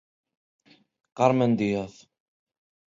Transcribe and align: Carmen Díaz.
Carmen 1.17 1.51
Díaz. 1.59 1.93